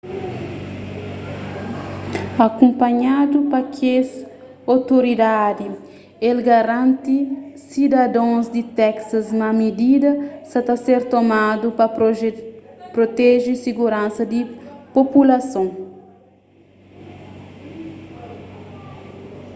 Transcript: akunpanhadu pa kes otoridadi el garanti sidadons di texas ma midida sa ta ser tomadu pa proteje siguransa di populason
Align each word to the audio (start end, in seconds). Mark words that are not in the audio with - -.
akunpanhadu 2.45 3.39
pa 3.51 3.59
kes 3.75 4.09
otoridadi 4.75 5.67
el 6.29 6.37
garanti 6.49 7.17
sidadons 7.67 8.45
di 8.55 8.63
texas 8.79 9.25
ma 9.39 9.49
midida 9.59 10.11
sa 10.49 10.59
ta 10.67 10.75
ser 10.85 11.01
tomadu 11.13 11.67
pa 11.77 11.85
proteje 12.95 13.51
siguransa 13.65 14.21
di 14.33 14.39
populason 14.95 15.67